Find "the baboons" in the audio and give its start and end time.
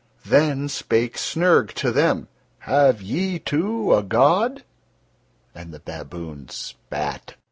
5.71-6.55